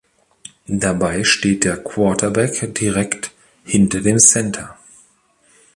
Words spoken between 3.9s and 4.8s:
dem Center.